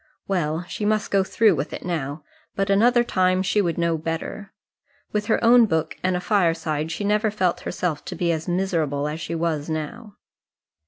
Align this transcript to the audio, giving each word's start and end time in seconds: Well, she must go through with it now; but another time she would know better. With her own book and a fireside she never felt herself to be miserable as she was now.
Well, 0.27 0.63
she 0.63 0.83
must 0.83 1.11
go 1.11 1.23
through 1.23 1.53
with 1.53 1.73
it 1.73 1.85
now; 1.85 2.23
but 2.55 2.71
another 2.71 3.03
time 3.03 3.43
she 3.43 3.61
would 3.61 3.77
know 3.77 3.99
better. 3.99 4.51
With 5.11 5.27
her 5.27 5.37
own 5.43 5.67
book 5.67 5.95
and 6.01 6.15
a 6.15 6.19
fireside 6.19 6.89
she 6.91 7.03
never 7.03 7.29
felt 7.29 7.59
herself 7.59 8.03
to 8.05 8.15
be 8.15 8.35
miserable 8.47 9.07
as 9.07 9.21
she 9.21 9.35
was 9.35 9.69
now. 9.69 10.17